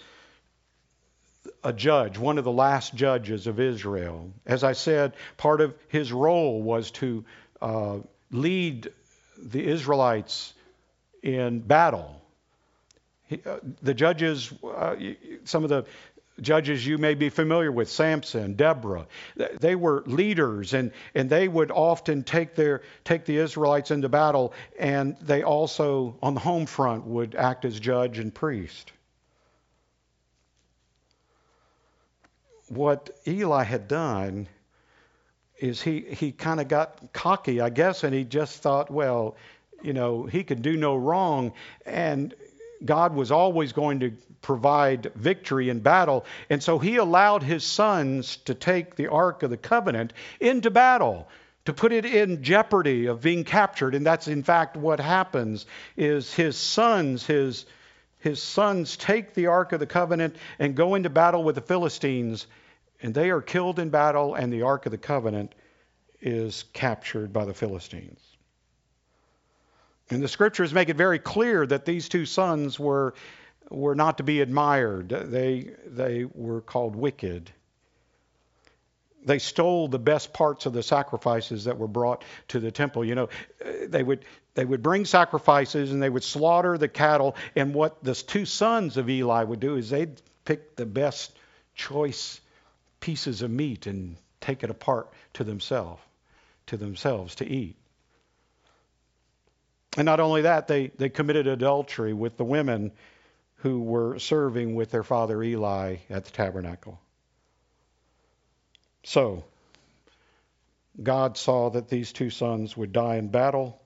a 1.63 1.73
judge, 1.73 2.19
one 2.19 2.37
of 2.37 2.43
the 2.43 2.51
last 2.51 2.97
judges 2.97 3.47
of 3.47 3.61
Israel. 3.61 4.33
As 4.45 4.65
I 4.65 4.73
said, 4.73 5.13
part 5.37 5.61
of 5.61 5.73
his 5.87 6.13
role 6.13 6.61
was 6.61 6.91
to 6.91 7.25
uh, 7.63 7.99
lead 8.33 8.91
the 9.41 9.65
Israelites 9.65 10.53
in 11.23 11.61
battle. 11.61 12.21
He, 13.29 13.41
uh, 13.47 13.59
the 13.81 13.95
judges, 13.95 14.53
uh, 14.65 14.97
some 15.45 15.63
of 15.63 15.71
the 15.71 15.85
judges 16.41 16.87
you 16.87 16.99
may 16.99 17.15
be 17.15 17.29
familiar 17.29 17.73
with, 17.73 17.89
Samson, 17.89 18.55
Deborah, 18.55 19.07
they 19.61 19.75
were 19.75 20.03
leaders 20.07 20.75
and, 20.75 20.93
and 21.15 21.31
they 21.31 21.49
would 21.49 21.71
often 21.71 22.23
take, 22.23 22.55
their, 22.55 22.83
take 23.05 23.25
the 23.25 23.39
Israelites 23.39 23.91
into 23.91 24.09
battle, 24.09 24.53
and 24.79 25.17
they 25.21 25.43
also, 25.43 26.17
on 26.23 26.35
the 26.35 26.41
home 26.41 26.67
front, 26.67 27.07
would 27.07 27.35
act 27.35 27.65
as 27.65 27.81
judge 27.81 28.19
and 28.19 28.35
priest. 28.35 28.93
What 32.69 33.11
Eli 33.27 33.63
had 33.63 33.89
done 33.89 34.49
is 35.59 35.81
he, 35.81 36.01
he 36.01 36.33
kind 36.33 36.61
of 36.61 36.69
got 36.69 37.13
cocky, 37.13 37.61
I 37.61 37.71
guess, 37.71 38.05
and 38.05 38.15
he 38.15 38.25
just 38.25 38.61
thought, 38.61 38.91
well, 38.91 39.37
you 39.83 39.93
know, 39.93 40.25
he 40.25 40.45
could 40.45 40.63
do 40.63 40.77
no 40.77 40.97
wrong. 40.97 41.53
And 41.87 42.35
God 42.85 43.15
was 43.15 43.31
always 43.31 43.73
going 43.73 44.01
to 44.01 44.13
provide 44.43 45.13
victory 45.15 45.69
in 45.69 45.81
battle. 45.81 46.25
And 46.51 46.63
so 46.63 46.79
he 46.79 46.97
allowed 46.97 47.43
his 47.43 47.65
sons 47.65 48.37
to 48.39 48.55
take 48.55 48.97
the 48.97 49.09
Ark 49.09 49.43
of 49.43 49.51
the 49.51 49.57
Covenant 49.57 50.13
into 50.41 50.71
battle 50.71 51.29
to 51.67 51.73
put 51.73 51.93
it 51.93 52.05
in 52.05 52.43
jeopardy 52.43 53.07
of 53.07 53.21
being 53.21 53.43
captured 53.43 53.97
and 53.97 54.07
that's 54.07 54.29
in 54.29 54.45
fact 54.45 54.77
what 54.77 55.01
happens 55.01 55.67
is 55.97 56.33
his 56.33 56.57
sons 56.57 57.27
his 57.27 57.67
his 58.21 58.41
sons 58.41 58.97
take 58.97 59.35
the 59.35 59.49
ark 59.49 59.73
of 59.73 59.81
the 59.81 59.87
covenant 59.87 60.37
and 60.61 60.77
go 60.77 60.95
into 60.95 61.11
battle 61.11 61.43
with 61.43 61.57
the 61.57 61.61
Philistines 61.61 62.47
and 63.03 63.13
they 63.13 63.31
are 63.31 63.43
killed 63.43 63.81
in 63.81 63.91
battle 63.91 64.37
and 64.37 64.53
the 64.53 64.63
ark 64.63 64.87
of 64.87 64.93
the 64.93 64.99
covenant 64.99 65.57
is 66.21 66.65
captured 66.73 67.33
by 67.33 67.45
the 67.45 67.55
Philistines 67.55 68.21
and 70.11 70.23
the 70.23 70.29
scriptures 70.29 70.73
make 70.73 70.89
it 70.89 70.97
very 70.97 71.19
clear 71.19 71.67
that 71.67 71.85
these 71.85 72.09
two 72.09 72.27
sons 72.27 72.79
were, 72.79 73.15
were 73.71 73.95
not 73.95 74.19
to 74.19 74.23
be 74.23 74.41
admired. 74.41 75.09
They, 75.09 75.71
they 75.87 76.25
were 76.25 76.61
called 76.61 76.97
wicked. 76.97 77.51
They 79.25 79.39
stole 79.39 79.89
the 79.89 79.99
best 79.99 80.33
parts 80.33 80.67
of 80.67 80.73
the 80.73 80.83
sacrifices 80.83 81.65
that 81.65 81.79
were 81.79 81.89
brought 81.89 82.25
to 82.49 82.61
the 82.61 82.71
temple. 82.71 83.05
You 83.05 83.17
know, 83.17 83.29
they 83.87 84.03
would, 84.03 84.25
they 84.55 84.65
would 84.65 84.83
bring 84.83 85.05
sacrifices 85.05 85.91
and 85.91 86.01
they 86.01 86.09
would 86.09 86.23
slaughter 86.23 86.79
the 86.79 86.89
cattle. 86.89 87.35
And 87.57 87.75
what 87.75 88.03
the 88.05 88.15
two 88.15 88.45
sons 88.45 88.97
of 88.97 89.11
Eli 89.11 89.43
would 89.43 89.61
do 89.61 89.77
is 89.77 89.91
they'd 89.91 90.21
pick 90.45 90.77
the 90.77 90.87
best 90.87 91.37
choice 91.75 92.41
pieces 93.01 93.43
of 93.43 93.51
meat 93.51 93.87
and 93.87 94.17
take 94.41 94.63
it 94.63 94.71
apart 94.71 95.13
to 95.35 95.45
themselves, 95.45 96.01
to 96.67 96.77
themselves 96.77 97.35
to 97.37 97.47
eat. 97.47 97.75
And 99.97 100.05
not 100.05 100.21
only 100.21 100.43
that, 100.43 100.69
they, 100.69 100.89
they 100.99 101.09
committed 101.09 101.47
adultery 101.47 102.13
with 102.13 102.37
the 102.37 102.45
women 102.45 102.93
who 103.57 103.81
were 103.81 104.19
serving 104.19 104.75
with 104.75 104.91
their 104.91 105.03
father 105.03 105.43
Eli 105.43 105.97
at 106.11 106.25
the 106.25 106.31
tabernacle. 106.31 107.01
So, 109.05 109.45
God 111.03 111.37
saw 111.37 111.71
that 111.71 111.89
these 111.89 112.13
two 112.13 112.31
sons 112.31 112.77
would 112.77 112.93
die 112.93 113.17
in 113.17 113.29
battle. 113.29 113.81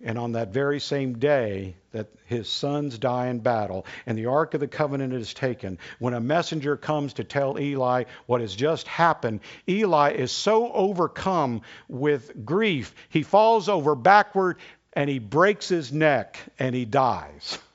And 0.00 0.16
on 0.16 0.32
that 0.32 0.52
very 0.52 0.78
same 0.78 1.18
day 1.18 1.74
that 1.90 2.06
his 2.26 2.48
sons 2.48 2.98
die 2.98 3.26
in 3.26 3.40
battle 3.40 3.84
and 4.06 4.16
the 4.16 4.26
Ark 4.26 4.54
of 4.54 4.60
the 4.60 4.68
Covenant 4.68 5.12
is 5.12 5.34
taken, 5.34 5.78
when 5.98 6.14
a 6.14 6.20
messenger 6.20 6.76
comes 6.76 7.14
to 7.14 7.24
tell 7.24 7.58
Eli 7.58 8.04
what 8.26 8.40
has 8.40 8.54
just 8.54 8.86
happened, 8.86 9.40
Eli 9.68 10.12
is 10.12 10.30
so 10.30 10.72
overcome 10.72 11.62
with 11.88 12.44
grief, 12.44 12.94
he 13.08 13.24
falls 13.24 13.68
over 13.68 13.96
backward 13.96 14.58
and 14.92 15.10
he 15.10 15.18
breaks 15.18 15.68
his 15.68 15.92
neck 15.92 16.38
and 16.60 16.76
he 16.76 16.84
dies. 16.84 17.58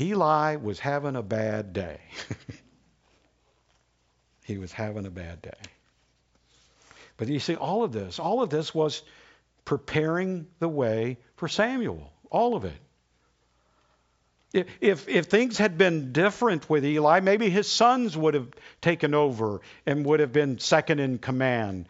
Eli 0.00 0.56
was 0.56 0.80
having 0.80 1.16
a 1.16 1.22
bad 1.22 1.72
day. 1.72 2.00
he 4.44 4.58
was 4.58 4.72
having 4.72 5.06
a 5.06 5.10
bad 5.10 5.42
day. 5.42 5.50
But 7.16 7.28
you 7.28 7.38
see, 7.38 7.54
all 7.54 7.84
of 7.84 7.92
this, 7.92 8.18
all 8.18 8.42
of 8.42 8.50
this 8.50 8.74
was 8.74 9.02
preparing 9.64 10.46
the 10.58 10.68
way 10.68 11.18
for 11.36 11.48
Samuel. 11.48 12.10
All 12.30 12.56
of 12.56 12.64
it. 12.64 12.80
If, 14.52 15.08
if, 15.08 15.26
things 15.26 15.56
had 15.56 15.78
been 15.78 16.12
different 16.12 16.68
with 16.68 16.84
Eli, 16.84 17.20
maybe 17.20 17.48
his 17.48 17.70
sons 17.70 18.16
would 18.16 18.34
have 18.34 18.48
taken 18.82 19.14
over 19.14 19.62
and 19.86 20.04
would 20.04 20.20
have 20.20 20.32
been 20.32 20.58
second 20.58 21.00
in 21.00 21.18
command. 21.18 21.86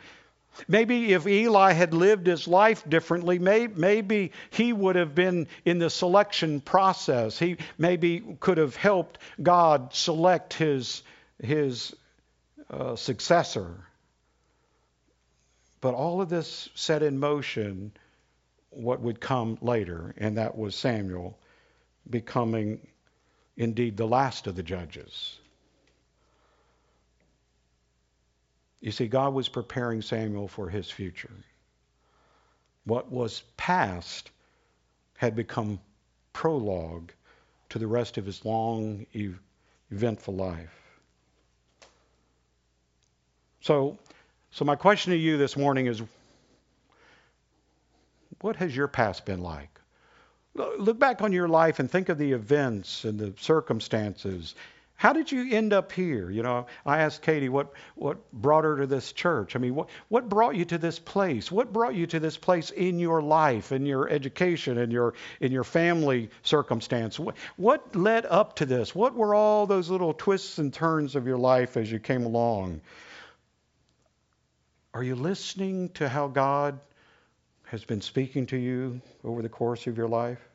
Maybe 0.69 1.13
if 1.13 1.27
Eli 1.27 1.73
had 1.73 1.95
lived 1.95 2.27
his 2.27 2.47
life 2.47 2.89
differently, 2.89 3.39
may, 3.39 3.67
maybe 3.67 4.33
he 4.51 4.73
would 4.73 4.97
have 4.97 5.15
been 5.15 5.49
in 5.65 5.79
the 5.79 5.91
selection 5.91 6.61
process. 6.61 7.39
He 7.39 7.57
maybe 7.79 8.37
could 8.41 8.59
have 8.59 8.77
helped 8.77 9.19
God 9.43 9.95
select 9.95 10.55
his, 10.55 11.03
his 11.43 11.95
uh, 12.71 12.97
successor. 12.97 13.87
But 15.81 15.95
all 15.95 16.21
of 16.21 16.29
this 16.29 16.69
set 16.75 17.03
in 17.03 17.19
motion 17.19 17.93
what 18.71 19.01
would 19.01 19.21
come 19.21 19.59
later, 19.61 20.15
and 20.17 20.39
that 20.39 20.57
was 20.57 20.75
Samuel 20.75 21.39
becoming 22.09 22.87
indeed 23.57 23.97
the 23.97 24.07
last 24.07 24.47
of 24.47 24.57
the 24.57 24.63
judges. 24.63 25.39
You 28.83 28.91
see, 28.91 29.07
God 29.07 29.33
was 29.33 29.49
preparing 29.49 30.03
Samuel 30.03 30.49
for 30.49 30.69
his 30.69 30.91
future. 30.91 31.31
What 32.85 33.11
was 33.11 33.45
past 33.57 34.33
had 35.17 35.37
become 35.37 35.81
prologue 36.33 37.13
to 37.69 37.79
the 37.79 37.87
rest 37.87 38.19
of 38.19 38.27
his 38.27 38.45
long, 38.45 39.07
eventful 39.93 40.35
life. 40.35 40.75
So, 43.61 43.97
so 44.51 44.65
my 44.65 44.75
question 44.75 45.13
to 45.13 45.17
you 45.17 45.37
this 45.39 45.57
morning 45.57 45.87
is 45.87 46.03
what 48.41 48.57
has 48.57 48.75
your 48.75 48.89
past 48.89 49.25
been 49.25 49.43
like? 49.43 49.81
Look 50.55 50.99
back 50.99 51.23
on 51.23 51.33
your 51.33 51.49
life 51.49 51.79
and 51.79 51.89
think 51.89 52.09
of 52.09 52.19
the 52.19 52.33
events 52.33 53.05
and 53.05 53.19
the 53.19 53.33
circumstances 53.39 54.57
how 55.03 55.13
did 55.13 55.33
you 55.33 55.51
end 55.51 55.73
up 55.73 55.91
here? 55.91 56.31
You 56.31 56.45
know, 56.45 56.67
I 56.87 56.99
asked 56.99 57.23
Katie 57.23 57.49
what, 57.49 57.73
what 57.97 58.31
brought 58.33 58.63
her 58.63 58.77
to 58.77 58.87
this 58.87 59.13
church. 59.13 59.57
I 59.57 59.59
mean, 59.59 59.75
what, 59.75 59.89
what 60.07 60.29
brought 60.29 60.55
you 60.55 60.65
to 60.67 60.79
this 60.79 61.01
place? 61.01 61.51
What 61.51 61.73
brought 61.73 61.97
you 61.97 62.07
to 62.07 62.21
this 62.21 62.37
place 62.37 62.71
in 62.71 63.01
your 63.01 63.21
life, 63.21 63.73
in 63.73 63.85
your 63.85 64.09
education, 64.09 64.79
in 64.79 64.93
your, 64.93 65.15
in 65.41 65.51
your 65.51 65.65
family 65.65 66.31
circumstance? 66.45 67.19
What, 67.19 67.35
what 67.57 67.97
led 67.97 68.27
up 68.27 68.55
to 68.57 68.65
this? 68.65 68.95
What 68.95 69.17
were 69.17 69.35
all 69.35 69.67
those 69.67 69.91
little 69.91 70.15
twists 70.15 70.59
and 70.59 70.73
turns 70.73 71.17
of 71.17 71.27
your 71.27 71.37
life 71.37 71.77
as 71.77 71.91
you 71.91 71.99
came 71.99 72.25
along? 72.25 72.81
Are 74.95 75.03
you 75.03 75.17
listening 75.17 75.89
to 75.95 76.09
how 76.09 76.29
God 76.29 76.79
has 77.65 77.85
been 77.85 78.03
speaking 78.03 78.47
to 78.47 78.57
you 78.57 79.01
over 79.25 79.43
the 79.43 79.49
course 79.49 79.89
of 79.89 79.99
your 79.99 80.07
life? 80.07 80.52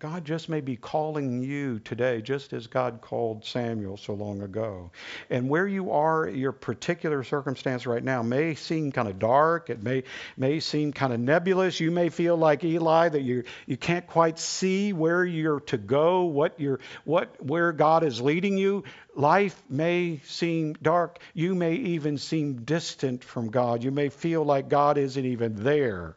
God 0.00 0.24
just 0.24 0.48
may 0.48 0.60
be 0.60 0.74
calling 0.74 1.40
you 1.40 1.78
today, 1.78 2.20
just 2.20 2.52
as 2.52 2.66
God 2.66 3.00
called 3.00 3.44
Samuel 3.44 3.96
so 3.96 4.12
long 4.14 4.42
ago. 4.42 4.90
And 5.30 5.48
where 5.48 5.68
you 5.68 5.92
are, 5.92 6.28
your 6.28 6.50
particular 6.50 7.22
circumstance 7.22 7.86
right 7.86 8.02
now 8.02 8.20
may 8.24 8.56
seem 8.56 8.90
kind 8.90 9.06
of 9.06 9.20
dark. 9.20 9.70
It 9.70 9.84
may 9.84 10.02
may 10.36 10.58
seem 10.58 10.92
kind 10.92 11.12
of 11.12 11.20
nebulous. 11.20 11.78
You 11.78 11.92
may 11.92 12.08
feel 12.08 12.36
like 12.36 12.64
Eli 12.64 13.08
that 13.10 13.22
you 13.22 13.44
you 13.66 13.76
can't 13.76 14.04
quite 14.04 14.40
see 14.40 14.92
where 14.92 15.24
you're 15.24 15.60
to 15.60 15.78
go, 15.78 16.24
what 16.24 16.58
you're 16.58 16.80
what 17.04 17.40
where 17.40 17.70
God 17.70 18.02
is 18.02 18.20
leading 18.20 18.58
you. 18.58 18.82
Life 19.14 19.62
may 19.70 20.20
seem 20.24 20.72
dark. 20.72 21.20
You 21.34 21.54
may 21.54 21.74
even 21.74 22.18
seem 22.18 22.64
distant 22.64 23.22
from 23.22 23.48
God. 23.48 23.84
You 23.84 23.92
may 23.92 24.08
feel 24.08 24.44
like 24.44 24.68
God 24.68 24.98
isn't 24.98 25.24
even 25.24 25.62
there 25.62 26.16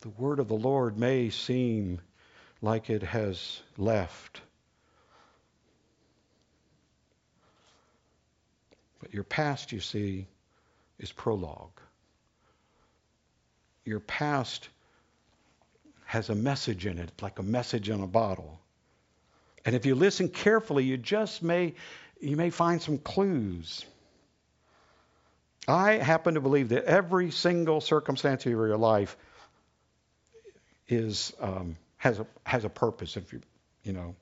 the 0.00 0.08
word 0.10 0.38
of 0.38 0.48
the 0.48 0.54
Lord 0.54 0.98
may 0.98 1.30
seem 1.30 2.00
like 2.62 2.90
it 2.90 3.02
has 3.02 3.60
left. 3.76 4.40
But 9.00 9.12
your 9.12 9.24
past, 9.24 9.72
you 9.72 9.80
see, 9.80 10.26
is 10.98 11.12
prologue. 11.12 11.80
Your 13.84 14.00
past 14.00 14.68
has 16.04 16.30
a 16.30 16.34
message 16.34 16.86
in 16.86 16.98
it, 16.98 17.10
like 17.20 17.38
a 17.38 17.42
message 17.42 17.90
in 17.90 18.02
a 18.02 18.06
bottle. 18.06 18.58
And 19.64 19.74
if 19.74 19.86
you 19.86 19.94
listen 19.94 20.28
carefully, 20.28 20.84
you 20.84 20.96
just 20.96 21.42
may 21.42 21.74
you 22.20 22.36
may 22.36 22.50
find 22.50 22.80
some 22.80 22.98
clues. 22.98 23.84
I 25.68 25.92
happen 25.94 26.34
to 26.34 26.40
believe 26.40 26.70
that 26.70 26.84
every 26.84 27.30
single 27.30 27.80
circumstance 27.80 28.46
of 28.46 28.52
your 28.52 28.76
life 28.76 29.16
is 30.88 31.32
um, 31.40 31.76
has 31.96 32.18
a 32.18 32.26
has 32.44 32.64
a 32.64 32.68
purpose. 32.68 33.16
If 33.16 33.32
you 33.32 33.40
you 33.82 33.92
know, 33.92 34.14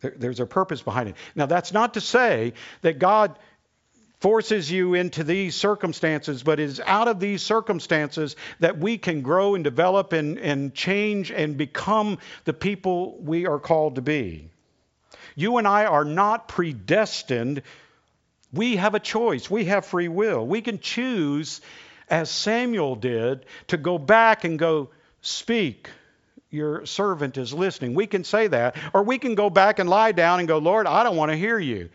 there, 0.00 0.14
there's 0.16 0.40
a 0.40 0.46
purpose 0.46 0.82
behind 0.82 1.10
it. 1.10 1.16
Now 1.34 1.46
that's 1.46 1.72
not 1.72 1.94
to 1.94 2.00
say 2.00 2.54
that 2.82 2.98
God 2.98 3.38
forces 4.20 4.70
you 4.70 4.94
into 4.94 5.22
these 5.22 5.54
circumstances, 5.54 6.42
but 6.42 6.58
it 6.58 6.64
is 6.64 6.80
out 6.84 7.08
of 7.08 7.20
these 7.20 7.42
circumstances 7.42 8.34
that 8.58 8.78
we 8.78 8.98
can 8.98 9.22
grow 9.22 9.54
and 9.54 9.62
develop 9.62 10.12
and, 10.12 10.38
and 10.38 10.74
change 10.74 11.30
and 11.30 11.56
become 11.56 12.18
the 12.44 12.52
people 12.52 13.16
we 13.18 13.46
are 13.46 13.60
called 13.60 13.94
to 13.94 14.02
be. 14.02 14.50
You 15.36 15.58
and 15.58 15.68
I 15.68 15.84
are 15.84 16.04
not 16.04 16.48
predestined. 16.48 17.62
We 18.52 18.76
have 18.76 18.96
a 18.96 19.00
choice. 19.00 19.48
We 19.48 19.66
have 19.66 19.86
free 19.86 20.08
will. 20.08 20.44
We 20.44 20.62
can 20.62 20.80
choose, 20.80 21.60
as 22.10 22.28
Samuel 22.28 22.96
did, 22.96 23.46
to 23.68 23.76
go 23.76 23.98
back 23.98 24.42
and 24.42 24.58
go, 24.58 24.90
Speak, 25.28 25.90
your 26.50 26.86
servant 26.86 27.36
is 27.36 27.52
listening. 27.52 27.94
We 27.94 28.06
can 28.06 28.24
say 28.24 28.46
that. 28.48 28.76
Or 28.94 29.02
we 29.02 29.18
can 29.18 29.34
go 29.34 29.50
back 29.50 29.78
and 29.78 29.88
lie 29.88 30.12
down 30.12 30.38
and 30.38 30.48
go, 30.48 30.58
Lord, 30.58 30.86
I 30.86 31.02
don't 31.02 31.16
want 31.16 31.30
to 31.30 31.36
hear 31.36 31.58
you. 31.58 31.90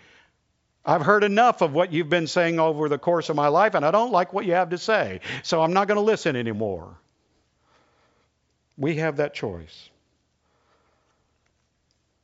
I've 0.86 1.02
heard 1.02 1.24
enough 1.24 1.62
of 1.62 1.74
what 1.74 1.92
you've 1.92 2.10
been 2.10 2.28
saying 2.28 2.60
over 2.60 2.90
the 2.90 2.98
course 2.98 3.30
of 3.30 3.36
my 3.36 3.48
life, 3.48 3.74
and 3.74 3.86
I 3.86 3.92
don't 3.92 4.12
like 4.12 4.34
what 4.34 4.46
you 4.46 4.54
have 4.54 4.70
to 4.70 4.78
say. 4.78 5.22
So 5.42 5.64
I'm 5.64 5.74
not 5.74 5.88
going 5.88 5.96
to 5.96 6.04
listen 6.04 6.36
anymore. 6.36 6.96
We 8.78 8.98
have 8.98 9.18
that 9.18 9.34
choice. 9.34 9.90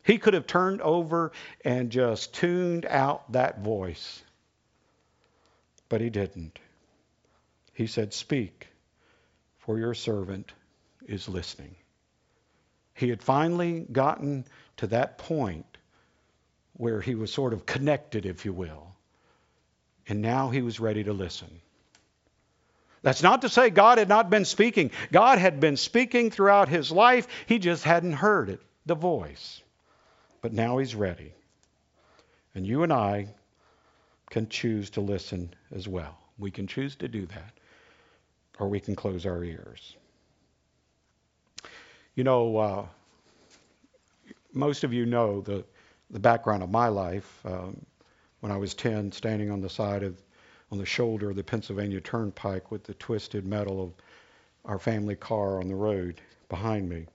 He 0.04 0.18
could 0.18 0.34
have 0.34 0.46
turned 0.48 0.82
over 0.82 1.32
and 1.64 1.90
just 1.90 2.34
tuned 2.34 2.86
out 2.86 3.32
that 3.32 3.62
voice, 3.62 4.22
but 5.88 6.02
he 6.02 6.10
didn't. 6.10 6.60
He 7.74 7.88
said, 7.88 8.14
Speak, 8.14 8.68
for 9.60 9.80
your 9.80 9.94
servant 9.94 10.52
is 11.10 11.28
listening. 11.28 11.76
He 12.94 13.10
had 13.10 13.22
finally 13.22 13.86
gotten 13.92 14.46
to 14.78 14.88
that 14.88 15.18
point 15.18 15.66
where 16.74 17.02
he 17.02 17.16
was 17.16 17.34
sort 17.34 17.54
of 17.54 17.66
connected, 17.66 18.26
if 18.26 18.46
you 18.46 18.54
will. 18.54 18.88
And 20.08 20.22
now 20.22 20.50
he 20.50 20.62
was 20.62 20.80
ready 20.80 21.04
to 21.04 21.14
listen. 21.14 21.50
That's 23.02 23.24
not 23.24 23.42
to 23.42 23.50
say 23.50 23.70
God 23.70 23.98
had 23.98 24.10
not 24.10 24.30
been 24.30 24.46
speaking. 24.46 24.92
God 25.12 25.40
had 25.40 25.60
been 25.60 25.78
speaking 25.78 26.32
throughout 26.32 26.68
his 26.68 26.92
life. 26.92 27.28
He 27.46 27.60
just 27.60 27.84
hadn't 27.84 28.14
heard 28.14 28.50
it, 28.50 28.62
the 28.86 28.96
voice. 28.96 29.62
But 30.42 30.54
now 30.54 30.78
he's 30.78 30.96
ready. 30.96 31.34
And 32.54 32.66
you 32.66 32.84
and 32.84 32.92
I 32.92 33.28
can 34.30 34.50
choose 34.50 34.90
to 34.92 35.02
listen 35.02 35.54
as 35.74 35.88
well. 35.88 36.18
We 36.38 36.52
can 36.52 36.68
choose 36.68 36.96
to 36.98 37.08
do 37.08 37.26
that, 37.28 37.54
or 38.60 38.68
we 38.68 38.80
can 38.80 38.96
close 38.96 39.26
our 39.26 39.44
ears. 39.44 39.96
You 42.16 42.24
know, 42.24 42.58
uh, 42.58 42.86
most 44.54 44.84
of 44.84 44.94
you 44.94 45.06
know 45.06 45.42
the, 45.42 45.64
the 46.10 46.20
background 46.20 46.64
of 46.64 46.70
my 46.70 46.88
life. 46.88 47.42
Um, 47.46 47.86
when 48.42 48.52
I 48.52 48.58
was 48.58 48.74
10, 48.74 49.12
standing 49.12 49.52
on 49.52 49.62
the 49.62 49.70
side 49.70 50.04
of, 50.04 50.22
on 50.72 50.78
the 50.78 50.86
shoulder 50.86 51.30
of 51.30 51.36
the 51.36 51.44
Pennsylvania 51.44 52.00
Turnpike 52.00 52.72
with 52.72 52.84
the 52.84 52.94
twisted 52.96 53.46
metal 53.46 53.84
of 53.84 53.94
our 54.66 54.80
family 54.80 55.16
car 55.16 55.60
on 55.60 55.68
the 55.68 55.76
road 55.76 56.22
behind 56.48 56.90
me. 56.90 57.06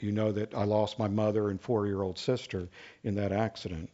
You 0.00 0.12
know 0.12 0.30
that 0.32 0.54
I 0.54 0.64
lost 0.64 0.98
my 0.98 1.08
mother 1.08 1.50
and 1.50 1.60
four 1.60 1.86
year 1.86 2.02
old 2.02 2.18
sister 2.18 2.68
in 3.02 3.16
that 3.16 3.32
accident. 3.32 3.90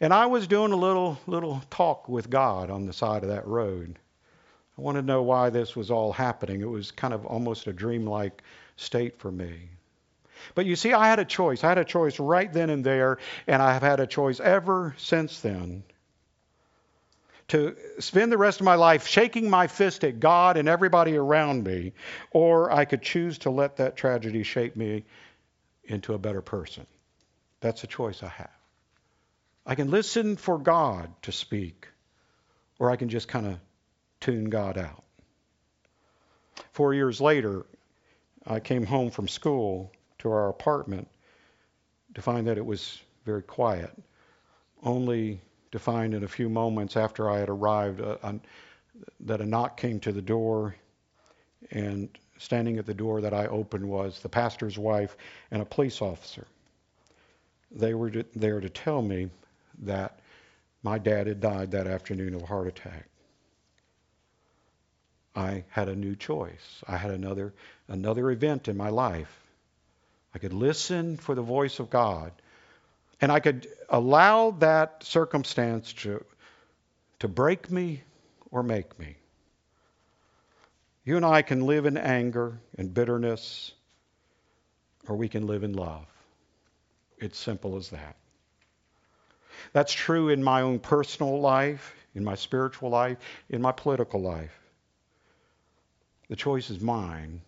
And 0.00 0.12
I 0.12 0.26
was 0.26 0.46
doing 0.46 0.72
a 0.72 0.76
little 0.76 1.18
little 1.26 1.62
talk 1.70 2.08
with 2.08 2.28
God 2.28 2.70
on 2.70 2.86
the 2.86 2.92
side 2.92 3.22
of 3.22 3.30
that 3.30 3.46
road. 3.46 3.98
I 4.78 4.80
want 4.80 4.96
to 4.96 5.02
know 5.02 5.22
why 5.22 5.50
this 5.50 5.76
was 5.76 5.90
all 5.90 6.12
happening. 6.12 6.60
It 6.60 6.70
was 6.70 6.90
kind 6.90 7.12
of 7.12 7.26
almost 7.26 7.66
a 7.66 7.72
dreamlike 7.72 8.42
state 8.76 9.18
for 9.18 9.30
me. 9.30 9.68
But 10.54 10.66
you 10.66 10.76
see, 10.76 10.92
I 10.92 11.08
had 11.08 11.18
a 11.18 11.24
choice. 11.24 11.62
I 11.62 11.68
had 11.68 11.78
a 11.78 11.84
choice 11.84 12.18
right 12.18 12.52
then 12.52 12.70
and 12.70 12.84
there, 12.84 13.18
and 13.46 13.62
I 13.62 13.74
have 13.74 13.82
had 13.82 14.00
a 14.00 14.06
choice 14.06 14.40
ever 14.40 14.94
since 14.98 15.40
then 15.40 15.84
to 17.48 17.76
spend 17.98 18.32
the 18.32 18.38
rest 18.38 18.60
of 18.60 18.64
my 18.64 18.76
life 18.76 19.06
shaking 19.06 19.50
my 19.50 19.66
fist 19.66 20.04
at 20.04 20.20
God 20.20 20.56
and 20.56 20.68
everybody 20.68 21.16
around 21.16 21.64
me, 21.64 21.92
or 22.30 22.72
I 22.72 22.86
could 22.86 23.02
choose 23.02 23.38
to 23.38 23.50
let 23.50 23.76
that 23.76 23.94
tragedy 23.94 24.42
shape 24.42 24.74
me 24.74 25.04
into 25.84 26.14
a 26.14 26.18
better 26.18 26.40
person. 26.40 26.86
That's 27.60 27.84
a 27.84 27.86
choice 27.86 28.22
I 28.22 28.28
have. 28.28 28.50
I 29.66 29.74
can 29.74 29.90
listen 29.90 30.36
for 30.36 30.58
God 30.58 31.10
to 31.22 31.32
speak, 31.32 31.88
or 32.78 32.90
I 32.90 32.96
can 32.96 33.10
just 33.10 33.28
kind 33.28 33.46
of 33.46 33.58
tune 34.22 34.48
God 34.48 34.78
out. 34.78 35.02
Four 36.72 36.94
years 36.94 37.20
later, 37.20 37.66
I 38.46 38.60
came 38.60 38.86
home 38.86 39.10
from 39.10 39.28
school 39.28 39.92
to 40.20 40.30
our 40.30 40.48
apartment 40.48 41.08
to 42.14 42.22
find 42.22 42.46
that 42.46 42.56
it 42.56 42.64
was 42.64 43.00
very 43.26 43.42
quiet, 43.42 43.90
only 44.82 45.40
to 45.72 45.78
find 45.78 46.14
in 46.14 46.24
a 46.24 46.28
few 46.28 46.48
moments 46.48 46.96
after 46.96 47.28
I 47.28 47.38
had 47.38 47.48
arrived 47.48 48.00
uh, 48.00 48.32
that 49.20 49.40
a 49.40 49.46
knock 49.46 49.76
came 49.76 49.98
to 50.00 50.12
the 50.12 50.22
door, 50.22 50.76
and 51.70 52.08
standing 52.38 52.78
at 52.78 52.86
the 52.86 52.94
door 52.94 53.20
that 53.20 53.34
I 53.34 53.46
opened 53.46 53.88
was 53.88 54.20
the 54.20 54.28
pastor's 54.28 54.78
wife 54.78 55.16
and 55.50 55.62
a 55.62 55.64
police 55.64 56.00
officer. 56.00 56.46
They 57.70 57.94
were 57.94 58.10
to, 58.10 58.24
there 58.36 58.60
to 58.60 58.68
tell 58.68 59.02
me 59.02 59.30
that 59.82 60.20
my 60.82 60.98
dad 60.98 61.26
had 61.26 61.40
died 61.40 61.70
that 61.70 61.86
afternoon 61.86 62.34
of 62.34 62.42
a 62.42 62.46
heart 62.46 62.66
attack. 62.66 63.06
I 65.34 65.64
had 65.70 65.88
a 65.88 65.96
new 65.96 66.14
choice. 66.14 66.82
I 66.86 66.96
had 66.96 67.10
another 67.10 67.54
another 67.88 68.30
event 68.30 68.68
in 68.68 68.76
my 68.76 68.90
life. 68.90 69.42
I 70.34 70.38
could 70.38 70.52
listen 70.52 71.16
for 71.16 71.34
the 71.34 71.42
voice 71.42 71.78
of 71.78 71.90
God. 71.90 72.32
And 73.20 73.30
I 73.30 73.40
could 73.40 73.68
allow 73.88 74.50
that 74.58 75.04
circumstance 75.04 75.92
to, 75.92 76.24
to 77.20 77.28
break 77.28 77.70
me 77.70 78.02
or 78.50 78.62
make 78.62 78.98
me. 78.98 79.16
You 81.04 81.16
and 81.16 81.24
I 81.24 81.42
can 81.42 81.66
live 81.66 81.86
in 81.86 81.96
anger 81.96 82.58
and 82.76 82.92
bitterness, 82.92 83.72
or 85.08 85.16
we 85.16 85.28
can 85.28 85.46
live 85.46 85.62
in 85.62 85.74
love. 85.74 86.06
It's 87.18 87.38
simple 87.38 87.76
as 87.76 87.90
that. 87.90 88.16
That's 89.72 89.92
true 89.92 90.28
in 90.28 90.42
my 90.42 90.62
own 90.62 90.78
personal 90.80 91.40
life, 91.40 91.94
in 92.14 92.24
my 92.24 92.34
spiritual 92.34 92.90
life, 92.90 93.18
in 93.48 93.62
my 93.62 93.72
political 93.72 94.20
life. 94.20 94.61
The 96.32 96.36
choice 96.36 96.70
is 96.70 96.80
mine, 96.80 97.42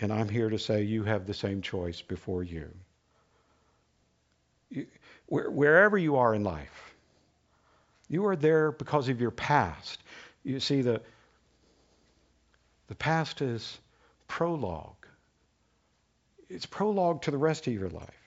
and 0.00 0.10
I'm 0.10 0.30
here 0.30 0.48
to 0.48 0.58
say 0.58 0.84
you 0.84 1.04
have 1.04 1.26
the 1.26 1.34
same 1.34 1.60
choice 1.60 2.00
before 2.00 2.42
you. 2.42 2.70
wherever 5.28 5.98
you 5.98 6.16
are 6.16 6.34
in 6.34 6.44
life, 6.44 6.94
you 8.08 8.24
are 8.24 8.36
there 8.36 8.72
because 8.72 9.10
of 9.10 9.20
your 9.20 9.32
past. 9.32 10.02
You 10.44 10.60
see, 10.60 10.80
the, 10.80 11.02
the 12.86 12.94
past 12.94 13.42
is 13.42 13.78
prologue. 14.28 15.06
It's 16.48 16.64
prologue 16.64 17.20
to 17.20 17.30
the 17.30 17.36
rest 17.36 17.66
of 17.66 17.74
your 17.74 17.90
life. 17.90 18.23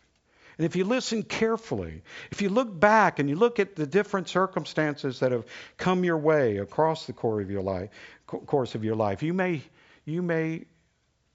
And 0.58 0.66
if 0.66 0.76
you 0.76 0.86
listen 0.86 1.24
carefully, 1.24 2.02
if 2.32 2.42
you 2.42 2.50
look 2.50 2.80
back 2.80 3.20
and 3.20 3.30
you 3.30 3.36
look 3.36 3.60
at 3.60 3.76
the 3.76 3.86
different 3.86 4.28
circumstances 4.28 5.20
that 5.20 5.32
have 5.32 5.46
come 5.78 6.04
your 6.04 6.18
way 6.18 6.58
across 6.58 7.06
the 7.06 7.14
course 7.14 7.44
of 7.44 7.52
your 7.52 7.62
life, 7.62 7.90
course 8.26 8.74
of 8.74 8.84
your 8.84 8.96
life, 8.96 9.22
you 9.22 9.34
may 9.34 9.62
you 10.06 10.22
may 10.22 10.66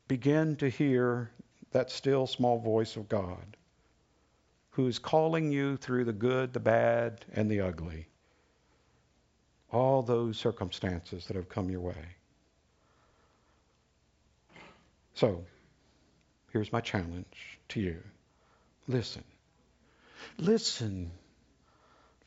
begin 0.09 0.57
to 0.57 0.69
hear 0.69 1.31
that 1.71 1.91
still 1.91 2.27
small 2.27 2.59
voice 2.59 2.97
of 2.97 3.09
God 3.09 3.57
who 4.71 4.87
is 4.87 4.99
calling 4.99 5.53
you 5.53 5.77
through 5.77 6.05
the 6.05 6.13
good, 6.13 6.53
the 6.53 6.61
bad, 6.61 7.25
and 7.35 7.51
the 7.51 7.61
ugly. 7.61 8.07
All 9.71 10.03
those 10.03 10.39
circumstances 10.39 11.27
that 11.27 11.37
have 11.37 11.49
come 11.49 11.71
your 11.71 11.81
way. 11.81 12.17
So, 15.15 15.45
here's 16.53 16.73
my 16.73 16.81
challenge 16.81 17.59
to 17.69 17.81
you. 17.81 18.03
Listen. 18.89 19.25
Listen 20.39 21.11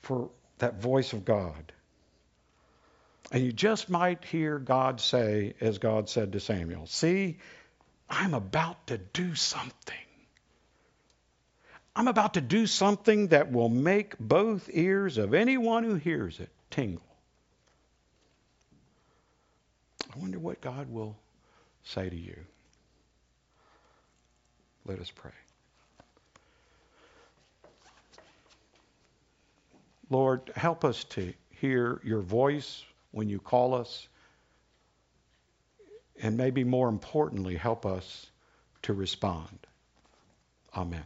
for 0.02 0.30
that 0.60 0.82
voice 0.82 1.14
of 1.14 1.26
God. 1.26 1.72
And 3.32 3.44
you 3.44 3.52
just 3.52 3.90
might 3.90 4.24
hear 4.24 4.60
God 4.60 5.02
say, 5.02 5.56
as 5.60 5.80
God 5.80 6.10
said 6.10 6.34
to 6.34 6.40
Samuel, 6.40 6.86
See, 6.86 7.38
I'm 8.10 8.34
about 8.34 8.88
to 8.88 8.98
do 8.98 9.36
something. 9.36 9.96
I'm 11.96 12.08
about 12.08 12.34
to 12.34 12.42
do 12.42 12.68
something 12.68 13.30
that 13.30 13.52
will 13.52 13.70
make 13.70 14.18
both 14.20 14.70
ears 14.72 15.18
of 15.18 15.34
anyone 15.34 15.84
who 15.84 15.96
hears 15.96 16.40
it 16.40 16.50
tingle. 16.70 17.06
I 20.14 20.20
wonder 20.20 20.38
what 20.38 20.62
God 20.62 20.90
will 20.90 21.18
say 21.84 22.10
to 22.10 22.16
you. 22.16 22.38
Let 24.86 25.00
us 25.00 25.10
pray. 25.10 25.32
Lord, 30.16 30.50
help 30.56 30.86
us 30.86 31.04
to 31.16 31.34
hear 31.50 32.00
your 32.02 32.22
voice 32.22 32.86
when 33.12 33.28
you 33.28 33.38
call 33.38 33.74
us. 33.74 34.08
And 36.22 36.38
maybe 36.38 36.64
more 36.64 36.88
importantly, 36.88 37.58
help 37.58 37.86
us 37.86 38.28
to 38.84 38.94
respond. 38.94 39.68
Amen. 40.74 41.04